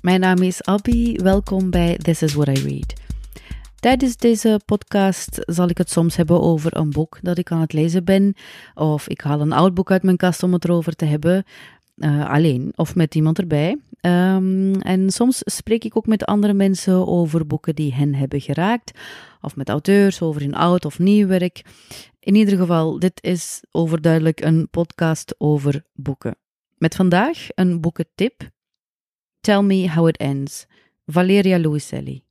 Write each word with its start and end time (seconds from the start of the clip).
Mijn 0.00 0.20
naam 0.20 0.42
is 0.42 0.62
Abby, 0.62 1.16
welkom 1.16 1.70
bij 1.70 1.96
This 1.96 2.22
is 2.22 2.34
What 2.34 2.58
I 2.58 2.62
Read. 2.62 2.92
Tijdens 3.76 4.16
deze 4.16 4.60
podcast 4.64 5.38
zal 5.40 5.68
ik 5.68 5.78
het 5.78 5.90
soms 5.90 6.16
hebben 6.16 6.40
over 6.40 6.76
een 6.76 6.90
boek 6.90 7.18
dat 7.22 7.38
ik 7.38 7.52
aan 7.52 7.60
het 7.60 7.72
lezen 7.72 8.04
ben, 8.04 8.34
of 8.74 9.08
ik 9.08 9.20
haal 9.20 9.40
een 9.40 9.52
oud 9.52 9.74
boek 9.74 9.90
uit 9.90 10.02
mijn 10.02 10.16
kast 10.16 10.42
om 10.42 10.52
het 10.52 10.64
erover 10.64 10.96
te 10.96 11.04
hebben, 11.04 11.44
uh, 11.96 12.30
alleen 12.30 12.72
of 12.74 12.94
met 12.94 13.14
iemand 13.14 13.38
erbij. 13.38 13.78
Um, 14.00 14.74
en 14.74 15.10
soms 15.10 15.40
spreek 15.44 15.84
ik 15.84 15.96
ook 15.96 16.06
met 16.06 16.24
andere 16.24 16.52
mensen 16.52 17.06
over 17.06 17.46
boeken 17.46 17.74
die 17.74 17.94
hen 17.94 18.14
hebben 18.14 18.40
geraakt, 18.40 18.98
of 19.40 19.56
met 19.56 19.68
auteurs 19.68 20.22
over 20.22 20.40
hun 20.40 20.54
oud 20.54 20.84
of 20.84 20.98
nieuw 20.98 21.26
werk. 21.26 21.62
In 22.20 22.34
ieder 22.34 22.56
geval, 22.56 22.98
dit 22.98 23.22
is 23.22 23.62
overduidelijk 23.70 24.40
een 24.40 24.68
podcast 24.70 25.34
over 25.38 25.84
boeken. 25.94 26.36
Met 26.78 26.94
vandaag 26.94 27.46
een 27.54 27.80
boekentip. 27.80 28.50
Tell 29.42 29.62
Me 29.62 29.88
How 29.88 30.06
It 30.06 30.16
Ends, 30.16 30.66
Valeria 31.06 31.58
Luiselli. 31.58 32.22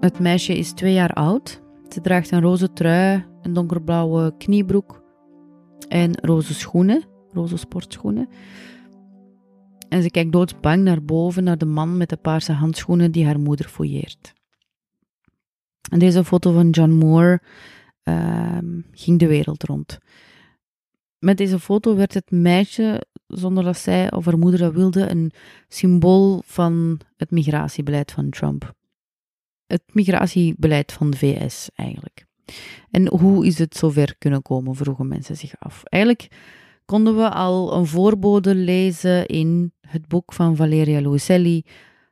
Het 0.00 0.18
meisje 0.18 0.56
is 0.56 0.72
twee 0.72 0.92
jaar 0.92 1.12
oud. 1.12 1.62
Ze 1.88 2.00
draagt 2.00 2.30
een 2.30 2.40
roze 2.40 2.72
trui, 2.72 3.24
een 3.42 3.52
donkerblauwe 3.52 4.36
kniebroek 4.36 5.02
en 5.88 6.18
roze 6.20 6.54
schoenen, 6.54 7.10
roze 7.32 7.56
sportschoenen. 7.56 8.28
En 9.88 10.02
ze 10.02 10.10
kijkt 10.10 10.32
doodsbang 10.32 10.82
naar 10.82 11.02
boven, 11.02 11.44
naar 11.44 11.58
de 11.58 11.66
man 11.66 11.96
met 11.96 12.08
de 12.08 12.16
paarse 12.16 12.52
handschoenen 12.52 13.12
die 13.12 13.24
haar 13.24 13.40
moeder 13.40 13.68
fouilleert. 13.68 14.32
En 15.90 15.98
deze 15.98 16.24
foto 16.24 16.52
van 16.52 16.70
John 16.70 16.90
Moore 16.90 17.40
uh, 18.04 18.58
ging 18.92 19.18
de 19.18 19.26
wereld 19.26 19.62
rond. 19.62 19.98
Met 21.18 21.36
deze 21.36 21.58
foto 21.58 21.96
werd 21.96 22.14
het 22.14 22.30
meisje, 22.30 23.02
zonder 23.26 23.64
dat 23.64 23.78
zij 23.78 24.12
of 24.12 24.24
haar 24.24 24.38
moeder 24.38 24.60
dat 24.60 24.72
wilde, 24.72 25.10
een 25.10 25.32
symbool 25.68 26.42
van 26.46 27.00
het 27.16 27.30
migratiebeleid 27.30 28.12
van 28.12 28.30
Trump 28.30 28.74
het 29.72 29.82
migratiebeleid 29.94 30.92
van 30.92 31.10
de 31.10 31.16
VS 31.16 31.68
eigenlijk. 31.74 32.26
En 32.90 33.08
hoe 33.08 33.46
is 33.46 33.58
het 33.58 33.76
zover 33.76 34.14
kunnen 34.18 34.42
komen, 34.42 34.74
vroegen 34.74 35.08
mensen 35.08 35.36
zich 35.36 35.54
af. 35.58 35.84
Eigenlijk 35.84 36.28
konden 36.92 37.16
we 37.16 37.30
al 37.30 37.74
een 37.74 37.86
voorbode 37.86 38.54
lezen 38.54 39.26
in 39.26 39.72
het 39.80 40.08
boek 40.08 40.32
van 40.32 40.56
Valeria 40.56 41.00
Luiselli, 41.00 41.64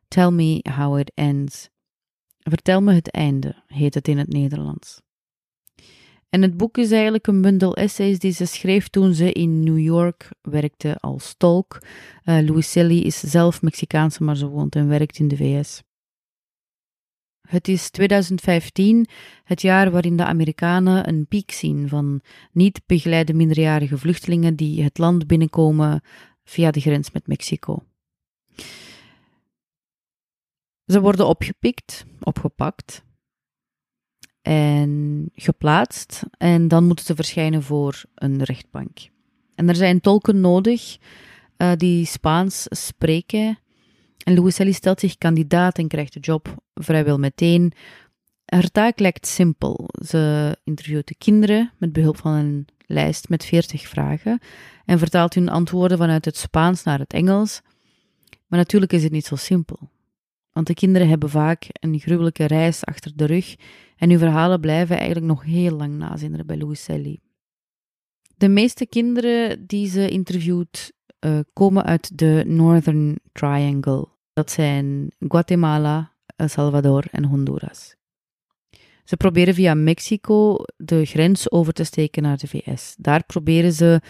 Tell 0.09 0.31
Me 0.31 0.65
How 0.77 0.99
It 0.99 1.13
Ends. 1.15 1.69
Vertel 2.39 2.81
me 2.81 2.93
het 2.93 3.11
einde, 3.11 3.63
heet 3.67 3.95
het 3.95 4.09
in 4.09 4.19
het 4.19 4.29
Nederlands. 4.29 5.01
En 6.29 6.43
het 6.43 6.57
boek 6.57 6.79
is 6.79 6.91
eigenlijk 6.91 7.27
een 7.27 7.41
bundel 7.41 7.77
essays 7.77 8.19
die 8.19 8.33
ze 8.33 8.45
schreef 8.45 8.89
toen 8.89 9.15
ze 9.15 9.33
in 9.33 9.63
New 9.63 9.79
York 9.79 10.29
werkte 10.41 10.97
als 11.01 11.35
tolk. 11.37 11.79
Uh, 12.25 12.49
Luiselli 12.49 13.03
is 13.03 13.21
zelf 13.21 13.63
Mexicaanse, 13.63 14.23
maar 14.23 14.37
ze 14.37 14.47
woont 14.47 14.75
en 14.75 14.89
werkt 14.89 15.19
in 15.19 15.29
de 15.29 15.37
VS. 15.37 15.83
Het 17.51 17.69
is 17.69 17.91
2015, 17.91 19.07
het 19.45 19.63
jaar 19.63 19.91
waarin 19.91 20.17
de 20.17 20.25
Amerikanen 20.25 21.09
een 21.09 21.27
piek 21.27 21.51
zien 21.51 21.89
van 21.89 22.21
niet 22.53 22.81
begeleide 22.87 23.35
minderjarige 23.35 23.99
vluchtelingen 23.99 24.57
die 24.57 24.83
het 24.83 24.99
land 24.99 25.27
binnenkomen 25.27 26.03
via 26.45 26.71
de 26.71 26.81
grens 26.81 27.11
met 27.11 27.27
Mexico. 27.27 27.83
Ze 30.87 31.01
worden 31.01 31.27
opgepikt, 31.27 32.05
opgepakt 32.21 33.05
en 34.43 35.31
geplaatst 35.35 36.23
en 36.39 36.69
dan 36.69 36.87
moeten 36.87 37.05
ze 37.05 37.15
verschijnen 37.15 37.63
voor 37.63 38.05
een 38.15 38.43
rechtbank. 38.43 38.99
En 39.55 39.69
er 39.69 39.77
zijn 39.77 40.01
tolken 40.01 40.41
nodig 40.41 40.99
uh, 41.57 41.73
die 41.77 42.07
Spaans 42.07 42.67
spreken 42.69 43.59
en 44.25 44.35
Louiselli 44.35 44.73
stelt 44.73 45.01
zich 45.01 45.19
kandidaat 45.19 45.79
en 45.79 45.89
krijgt 45.89 46.13
de 46.13 46.21
job 46.21 46.55
vrijwel 46.75 47.19
meteen. 47.19 47.73
Haar 48.45 48.71
taak 48.71 48.99
lijkt 48.99 49.27
simpel. 49.27 49.89
Ze 50.05 50.57
interviewt 50.65 51.09
de 51.09 51.15
kinderen 51.19 51.73
met 51.79 51.93
behulp 51.93 52.17
van 52.17 52.33
een 52.33 52.67
lijst 52.87 53.29
met 53.29 53.45
40 53.45 53.89
vragen 53.89 54.39
en 54.85 54.99
vertaalt 54.99 55.35
hun 55.35 55.49
antwoorden 55.49 55.99
vanuit 55.99 56.25
het 56.25 56.37
Spaans 56.37 56.83
naar 56.83 56.99
het 56.99 57.13
Engels. 57.13 57.61
Maar 58.47 58.59
natuurlijk 58.59 58.93
is 58.93 59.03
het 59.03 59.13
niet 59.13 59.27
zo 59.27 59.37
simpel. 59.37 59.91
Want 60.53 60.67
de 60.67 60.75
kinderen 60.75 61.09
hebben 61.09 61.31
vaak 61.31 61.67
een 61.73 61.99
gruwelijke 61.99 62.45
reis 62.45 62.85
achter 62.85 63.13
de 63.15 63.25
rug 63.25 63.57
en 63.97 64.11
hun 64.11 64.19
verhalen 64.19 64.61
blijven 64.61 64.97
eigenlijk 64.97 65.27
nog 65.27 65.45
heel 65.45 65.77
lang 65.77 65.97
nazinderen 65.97 66.47
bij 66.47 66.57
Louiselli. 66.57 67.21
De 68.37 68.49
meeste 68.49 68.87
kinderen 68.87 69.67
die 69.67 69.89
ze 69.89 70.09
interviewt 70.09 70.93
uh, 71.21 71.39
komen 71.53 71.85
uit 71.85 72.19
de 72.19 72.43
Northern 72.47 73.19
Triangle. 73.33 74.09
Dat 74.33 74.51
zijn 74.51 75.13
Guatemala, 75.19 76.13
El 76.37 76.49
Salvador 76.49 77.05
en 77.11 77.25
Honduras. 77.25 77.99
Ze 79.05 79.17
proberen 79.17 79.55
via 79.55 79.75
Mexico 79.75 80.57
de 80.77 81.05
grens 81.05 81.51
over 81.51 81.73
te 81.73 81.85
steken 81.85 82.23
naar 82.23 82.39
de 82.39 82.47
VS. 82.47 82.95
Daar 82.99 83.25
proberen 83.25 83.73
ze 83.73 84.01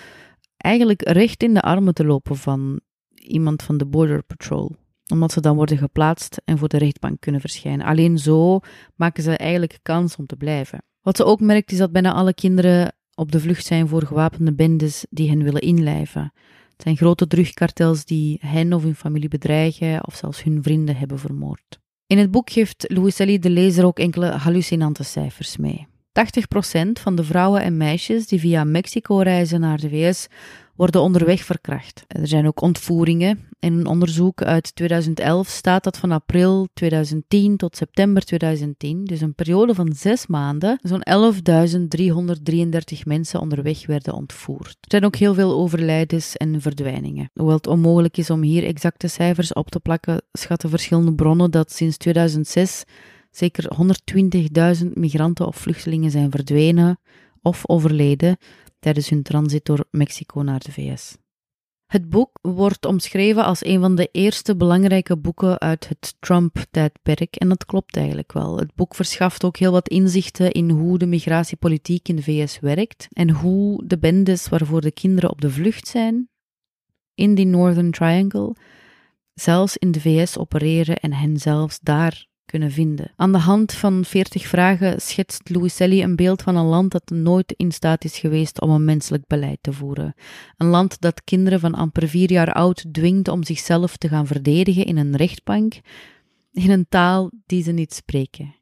eigenlijk 0.56 1.02
recht 1.02 1.42
in 1.42 1.54
de 1.54 1.62
armen 1.62 1.94
te 1.94 2.04
lopen 2.04 2.36
van 2.36 2.80
iemand 3.14 3.62
van 3.62 3.76
de 3.78 3.86
Border 3.86 4.22
Patrol, 4.22 4.76
omdat 5.12 5.32
ze 5.32 5.40
dan 5.40 5.56
worden 5.56 5.78
geplaatst 5.78 6.40
en 6.44 6.58
voor 6.58 6.68
de 6.68 6.78
rechtbank 6.78 7.20
kunnen 7.20 7.40
verschijnen. 7.40 7.86
Alleen 7.86 8.18
zo 8.18 8.60
maken 8.96 9.22
ze 9.22 9.36
eigenlijk 9.36 9.78
kans 9.82 10.16
om 10.16 10.26
te 10.26 10.36
blijven. 10.36 10.82
Wat 11.00 11.16
ze 11.16 11.24
ook 11.24 11.40
merkt 11.40 11.72
is 11.72 11.78
dat 11.78 11.92
bijna 11.92 12.12
alle 12.12 12.34
kinderen 12.34 12.94
op 13.14 13.32
de 13.32 13.40
vlucht 13.40 13.66
zijn 13.66 13.88
voor 13.88 14.02
gewapende 14.02 14.54
bendes 14.54 15.06
die 15.10 15.28
hen 15.28 15.42
willen 15.42 15.60
inlijven. 15.60 16.32
Het 16.80 16.88
zijn 16.88 17.00
grote 17.00 17.26
drugkartels 17.26 18.04
die 18.04 18.38
hen 18.40 18.72
of 18.72 18.82
hun 18.82 18.94
familie 18.94 19.28
bedreigen 19.28 20.06
of 20.06 20.14
zelfs 20.14 20.42
hun 20.42 20.62
vrienden 20.62 20.96
hebben 20.96 21.18
vermoord. 21.18 21.78
In 22.06 22.18
het 22.18 22.30
boek 22.30 22.50
geeft 22.50 22.84
Louiselli 22.88 23.38
de 23.38 23.50
lezer 23.50 23.84
ook 23.84 23.98
enkele 23.98 24.26
hallucinante 24.26 25.02
cijfers 25.02 25.56
mee. 25.56 25.89
80% 26.10 26.12
van 26.92 27.14
de 27.14 27.24
vrouwen 27.24 27.62
en 27.62 27.76
meisjes 27.76 28.26
die 28.26 28.40
via 28.40 28.64
Mexico 28.64 29.18
reizen 29.18 29.60
naar 29.60 29.80
de 29.80 29.88
VS 29.88 30.28
worden 30.80 31.00
onderweg 31.00 31.44
verkracht. 31.44 32.04
Er 32.06 32.28
zijn 32.28 32.46
ook 32.46 32.60
ontvoeringen. 32.60 33.48
In 33.58 33.72
een 33.72 33.86
onderzoek 33.86 34.42
uit 34.42 34.74
2011 34.74 35.48
staat 35.48 35.84
dat 35.84 35.98
van 35.98 36.10
april 36.10 36.68
2010 36.74 37.56
tot 37.56 37.76
september 37.76 38.24
2010, 38.24 39.04
dus 39.04 39.20
een 39.20 39.34
periode 39.34 39.74
van 39.74 39.92
zes 39.92 40.26
maanden, 40.26 40.78
zo'n 40.82 41.02
11.333 42.98 43.02
mensen 43.04 43.40
onderweg 43.40 43.86
werden 43.86 44.14
ontvoerd. 44.14 44.68
Er 44.68 44.88
zijn 44.88 45.04
ook 45.04 45.16
heel 45.16 45.34
veel 45.34 45.52
overlijdens 45.52 46.36
en 46.36 46.60
verdwijningen. 46.60 47.30
Hoewel 47.34 47.56
het 47.56 47.66
onmogelijk 47.66 48.16
is 48.16 48.30
om 48.30 48.42
hier 48.42 48.64
exacte 48.64 49.08
cijfers 49.08 49.52
op 49.52 49.70
te 49.70 49.80
plakken, 49.80 50.22
schatten 50.32 50.70
verschillende 50.70 51.14
bronnen 51.14 51.50
dat 51.50 51.72
sinds 51.72 51.96
2006 51.96 52.84
zeker 53.30 53.70
120.000 54.82 54.86
migranten 54.92 55.46
of 55.46 55.56
vluchtelingen 55.56 56.10
zijn 56.10 56.30
verdwenen 56.30 57.00
of 57.42 57.68
overleden 57.68 58.36
tijdens 58.78 59.08
hun 59.08 59.22
transit 59.22 59.64
door 59.64 59.84
Mexico 59.90 60.40
naar 60.40 60.58
de 60.58 60.72
VS. 60.72 61.16
Het 61.86 62.08
boek 62.08 62.38
wordt 62.40 62.86
omschreven 62.86 63.44
als 63.44 63.64
een 63.64 63.80
van 63.80 63.94
de 63.94 64.08
eerste 64.12 64.56
belangrijke 64.56 65.16
boeken 65.16 65.58
uit 65.58 65.88
het 65.88 66.16
Trump-tijdperk 66.20 67.36
en 67.36 67.48
dat 67.48 67.64
klopt 67.64 67.96
eigenlijk 67.96 68.32
wel. 68.32 68.58
Het 68.58 68.74
boek 68.74 68.94
verschaft 68.94 69.44
ook 69.44 69.56
heel 69.56 69.72
wat 69.72 69.88
inzichten 69.88 70.50
in 70.50 70.70
hoe 70.70 70.98
de 70.98 71.06
migratiepolitiek 71.06 72.08
in 72.08 72.16
de 72.16 72.22
VS 72.22 72.60
werkt 72.60 73.08
en 73.12 73.30
hoe 73.30 73.86
de 73.86 73.98
bendes 73.98 74.48
waarvoor 74.48 74.80
de 74.80 74.92
kinderen 74.92 75.30
op 75.30 75.40
de 75.40 75.50
vlucht 75.50 75.88
zijn 75.88 76.28
in 77.14 77.34
die 77.34 77.46
Northern 77.46 77.90
Triangle 77.90 78.56
zelfs 79.34 79.76
in 79.76 79.90
de 79.90 80.00
VS 80.00 80.38
opereren 80.38 80.96
en 80.96 81.12
hen 81.12 81.36
zelfs 81.36 81.78
daar 81.80 82.26
kunnen 82.50 82.70
vinden. 82.70 83.12
Aan 83.16 83.32
de 83.32 83.38
hand 83.38 83.72
van 83.72 84.04
40 84.04 84.46
vragen 84.46 85.00
schetst 85.00 85.48
Louiselli 85.48 86.02
een 86.02 86.16
beeld 86.16 86.42
van 86.42 86.56
een 86.56 86.64
land 86.64 86.92
dat 86.92 87.10
nooit 87.10 87.54
in 87.56 87.72
staat 87.72 88.04
is 88.04 88.18
geweest 88.18 88.60
om 88.60 88.70
een 88.70 88.84
menselijk 88.84 89.26
beleid 89.26 89.58
te 89.60 89.72
voeren. 89.72 90.14
Een 90.56 90.66
land 90.66 91.00
dat 91.00 91.24
kinderen 91.24 91.60
van 91.60 91.74
amper 91.74 92.08
vier 92.08 92.30
jaar 92.30 92.52
oud 92.52 92.84
dwingt 92.92 93.28
om 93.28 93.44
zichzelf 93.44 93.96
te 93.96 94.08
gaan 94.08 94.26
verdedigen 94.26 94.84
in 94.84 94.96
een 94.96 95.16
rechtbank, 95.16 95.80
in 96.52 96.70
een 96.70 96.86
taal 96.88 97.30
die 97.46 97.62
ze 97.62 97.72
niet 97.72 97.94
spreken. 97.94 98.54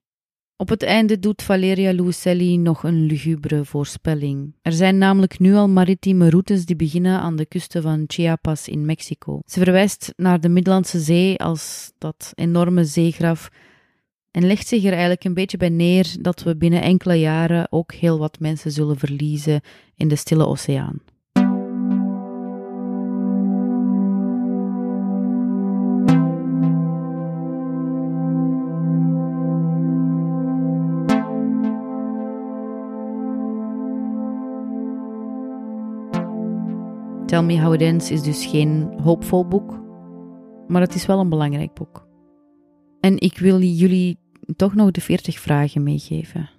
Op 0.61 0.69
het 0.69 0.83
einde 0.83 1.19
doet 1.19 1.43
Valeria 1.43 1.95
Louiselli 1.95 2.57
nog 2.57 2.83
een 2.83 3.07
lugubere 3.07 3.65
voorspelling. 3.65 4.55
Er 4.63 4.73
zijn 4.73 4.99
namelijk 4.99 5.39
nu 5.39 5.55
al 5.55 5.69
maritieme 5.69 6.31
routes 6.31 6.65
die 6.65 6.77
beginnen 6.77 7.21
aan 7.21 7.37
de 7.37 7.47
kusten 7.47 7.83
van 7.83 8.05
Chiapas 8.07 8.69
in 8.69 8.87
Mexico. 8.87 9.41
Ze 9.47 9.61
verwijst 9.63 10.13
naar 10.17 10.41
de 10.41 10.49
Middellandse 10.49 11.01
Zee 11.01 11.39
als 11.39 11.93
dat 11.99 12.33
enorme 12.35 12.85
zeegraf 12.85 13.49
en 14.39 14.47
legt 14.47 14.67
zich 14.67 14.85
er 14.85 14.93
eigenlijk 14.93 15.25
een 15.25 15.35
beetje 15.35 15.57
bij 15.57 15.69
neer 15.69 16.17
dat 16.21 16.43
we 16.43 16.57
binnen 16.57 16.83
enkele 16.83 17.15
jaren 17.15 17.73
ook 17.73 17.93
heel 17.93 18.19
wat 18.19 18.41
mensen 18.41 18.71
zullen 18.71 18.99
verliezen 18.99 19.61
in 19.97 20.09
de 20.09 20.17
stille 20.17 20.47
oceaan. 20.47 21.01
Tell 37.27 37.43
Me 37.43 37.61
How 37.61 37.75
It 37.75 37.81
Ends 37.81 38.11
is 38.11 38.23
dus 38.23 38.47
geen 38.47 39.01
hoopvol 39.03 39.47
boek, 39.47 39.83
maar 40.67 40.81
het 40.81 40.95
is 40.95 41.07
wel 41.07 41.21
een 41.21 41.29
belangrijk 41.29 41.75
boek. 41.75 42.07
En 43.01 43.21
ik 43.21 43.39
wil 43.39 43.61
jullie 43.61 44.19
toch 44.57 44.75
nog 44.75 44.91
de 44.91 45.01
40 45.01 45.41
vragen 45.41 45.83
meegeven. 45.83 46.51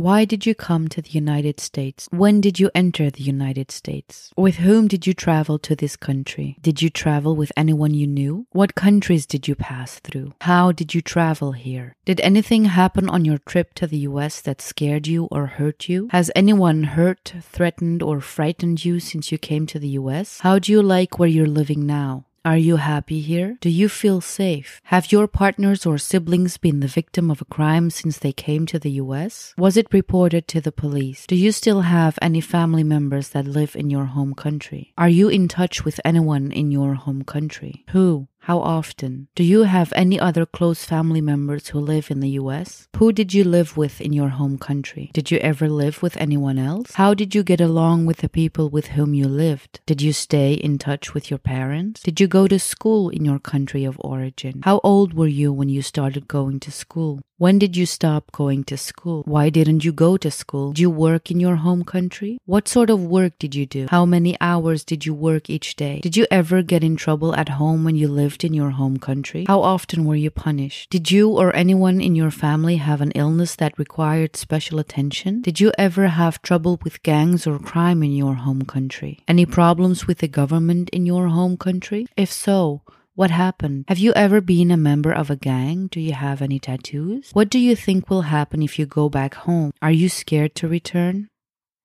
Why 0.00 0.24
did 0.24 0.46
you 0.46 0.54
come 0.54 0.88
to 0.88 1.02
the 1.02 1.18
United 1.18 1.60
States? 1.60 2.08
When 2.10 2.40
did 2.40 2.58
you 2.58 2.70
enter 2.74 3.10
the 3.10 3.22
United 3.22 3.70
States? 3.70 4.32
With 4.34 4.56
whom 4.56 4.88
did 4.88 5.06
you 5.06 5.12
travel 5.12 5.58
to 5.58 5.76
this 5.76 5.94
country? 5.94 6.56
Did 6.62 6.80
you 6.80 6.88
travel 6.88 7.36
with 7.36 7.52
anyone 7.54 7.92
you 7.92 8.06
knew? 8.06 8.46
What 8.52 8.74
countries 8.74 9.26
did 9.26 9.46
you 9.46 9.54
pass 9.54 9.98
through? 9.98 10.32
How 10.40 10.72
did 10.72 10.94
you 10.94 11.02
travel 11.02 11.52
here? 11.52 11.96
Did 12.06 12.20
anything 12.20 12.64
happen 12.64 13.10
on 13.10 13.26
your 13.26 13.38
trip 13.38 13.74
to 13.74 13.86
the 13.86 13.98
US 14.08 14.40
that 14.40 14.62
scared 14.62 15.06
you 15.06 15.28
or 15.30 15.46
hurt 15.46 15.86
you? 15.86 16.08
Has 16.12 16.30
anyone 16.34 16.84
hurt, 16.84 17.34
threatened, 17.42 18.02
or 18.02 18.22
frightened 18.22 18.82
you 18.84 19.00
since 19.00 19.30
you 19.30 19.36
came 19.36 19.66
to 19.66 19.78
the 19.78 19.98
US? 20.00 20.40
How 20.40 20.58
do 20.58 20.72
you 20.72 20.82
like 20.82 21.18
where 21.18 21.28
you're 21.28 21.46
living 21.46 21.84
now? 21.84 22.24
Are 22.42 22.56
you 22.56 22.76
happy 22.76 23.20
here? 23.20 23.58
Do 23.60 23.68
you 23.68 23.86
feel 23.90 24.22
safe? 24.22 24.80
Have 24.84 25.12
your 25.12 25.28
partners 25.28 25.84
or 25.84 25.98
siblings 25.98 26.56
been 26.56 26.80
the 26.80 26.86
victim 26.86 27.30
of 27.30 27.42
a 27.42 27.44
crime 27.44 27.90
since 27.90 28.16
they 28.16 28.32
came 28.32 28.64
to 28.68 28.78
the 28.78 28.92
US? 28.92 29.52
Was 29.58 29.76
it 29.76 29.92
reported 29.92 30.48
to 30.48 30.60
the 30.62 30.72
police? 30.72 31.26
Do 31.26 31.36
you 31.36 31.52
still 31.52 31.82
have 31.82 32.18
any 32.22 32.40
family 32.40 32.82
members 32.82 33.28
that 33.30 33.46
live 33.46 33.76
in 33.76 33.90
your 33.90 34.06
home 34.06 34.32
country? 34.32 34.94
Are 34.96 35.08
you 35.10 35.28
in 35.28 35.48
touch 35.48 35.84
with 35.84 36.00
anyone 36.02 36.50
in 36.50 36.70
your 36.70 36.94
home 36.94 37.24
country? 37.24 37.84
Who? 37.90 38.28
How 38.44 38.58
often? 38.58 39.28
Do 39.34 39.44
you 39.44 39.64
have 39.64 39.92
any 39.94 40.18
other 40.18 40.46
close 40.46 40.84
family 40.84 41.20
members 41.20 41.68
who 41.68 41.78
live 41.78 42.10
in 42.10 42.20
the 42.20 42.30
US? 42.30 42.88
Who 42.96 43.12
did 43.12 43.34
you 43.34 43.44
live 43.44 43.76
with 43.76 44.00
in 44.00 44.12
your 44.12 44.30
home 44.30 44.56
country? 44.58 45.10
Did 45.12 45.30
you 45.30 45.38
ever 45.38 45.68
live 45.68 46.02
with 46.02 46.16
anyone 46.16 46.58
else? 46.58 46.94
How 46.94 47.12
did 47.12 47.34
you 47.34 47.42
get 47.42 47.60
along 47.60 48.06
with 48.06 48.18
the 48.18 48.28
people 48.28 48.70
with 48.70 48.88
whom 48.88 49.12
you 49.14 49.28
lived? 49.28 49.80
Did 49.84 50.00
you 50.00 50.12
stay 50.12 50.54
in 50.54 50.78
touch 50.78 51.12
with 51.12 51.30
your 51.30 51.38
parents? 51.38 52.02
Did 52.02 52.18
you 52.18 52.26
go 52.26 52.48
to 52.48 52.58
school 52.58 53.10
in 53.10 53.24
your 53.24 53.38
country 53.38 53.84
of 53.84 54.00
origin? 54.00 54.62
How 54.64 54.80
old 54.82 55.12
were 55.12 55.28
you 55.28 55.52
when 55.52 55.68
you 55.68 55.82
started 55.82 56.26
going 56.26 56.60
to 56.60 56.72
school? 56.72 57.20
When 57.40 57.58
did 57.58 57.74
you 57.74 57.86
stop 57.86 58.30
going 58.32 58.64
to 58.64 58.76
school? 58.76 59.22
Why 59.24 59.48
didn't 59.48 59.82
you 59.82 59.94
go 59.94 60.18
to 60.18 60.30
school? 60.30 60.72
Did 60.72 60.80
you 60.80 60.90
work 60.90 61.30
in 61.30 61.40
your 61.40 61.56
home 61.56 61.84
country? 61.84 62.38
What 62.44 62.68
sort 62.68 62.90
of 62.90 63.02
work 63.02 63.38
did 63.38 63.54
you 63.54 63.64
do? 63.64 63.86
How 63.88 64.04
many 64.04 64.36
hours 64.42 64.84
did 64.84 65.06
you 65.06 65.14
work 65.14 65.48
each 65.48 65.74
day? 65.74 66.00
Did 66.02 66.18
you 66.18 66.26
ever 66.30 66.60
get 66.60 66.84
in 66.84 66.96
trouble 66.96 67.34
at 67.34 67.48
home 67.48 67.82
when 67.82 67.96
you 67.96 68.08
lived 68.08 68.44
in 68.44 68.52
your 68.52 68.72
home 68.72 68.98
country? 68.98 69.46
How 69.48 69.62
often 69.62 70.04
were 70.04 70.16
you 70.16 70.30
punished? 70.30 70.90
Did 70.90 71.10
you 71.10 71.30
or 71.30 71.56
anyone 71.56 71.98
in 72.02 72.14
your 72.14 72.30
family 72.30 72.76
have 72.76 73.00
an 73.00 73.12
illness 73.12 73.56
that 73.56 73.78
required 73.78 74.36
special 74.36 74.78
attention? 74.78 75.40
Did 75.40 75.60
you 75.60 75.72
ever 75.78 76.08
have 76.08 76.42
trouble 76.42 76.78
with 76.84 77.02
gangs 77.02 77.46
or 77.46 77.58
crime 77.58 78.02
in 78.02 78.12
your 78.12 78.34
home 78.34 78.66
country? 78.66 79.24
Any 79.26 79.46
problems 79.46 80.06
with 80.06 80.18
the 80.18 80.28
government 80.28 80.90
in 80.90 81.06
your 81.06 81.28
home 81.28 81.56
country? 81.56 82.06
If 82.18 82.30
so, 82.30 82.82
what 83.14 83.30
happened? 83.30 83.84
Have 83.88 83.98
you 83.98 84.12
ever 84.14 84.40
been 84.40 84.70
a 84.70 84.76
member 84.76 85.12
of 85.12 85.30
a 85.30 85.36
gang? 85.36 85.88
Do 85.88 86.00
you 86.00 86.12
have 86.12 86.42
any 86.42 86.58
tattoos? 86.58 87.30
What 87.32 87.50
do 87.50 87.58
you 87.58 87.76
think 87.76 88.08
will 88.08 88.22
happen 88.22 88.62
if 88.62 88.78
you 88.78 88.86
go 88.86 89.08
back 89.08 89.34
home? 89.34 89.72
Are 89.82 89.90
you 89.90 90.08
scared 90.08 90.54
to 90.56 90.68
return? 90.68 91.28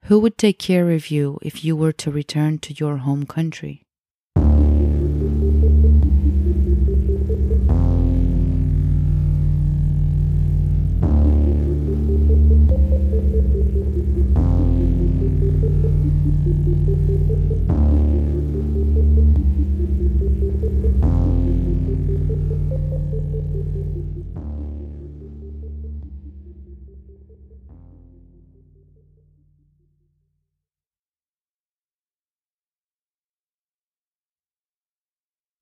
Who 0.05 0.19
would 0.19 0.37
take 0.37 0.59
care 0.59 0.91
of 0.91 1.09
you 1.09 1.39
if 1.41 1.65
you 1.65 1.75
were 1.75 1.93
to 1.93 2.11
return 2.11 2.59
to 2.59 2.73
your 2.73 2.97
home 2.97 3.25
country? 3.25 3.84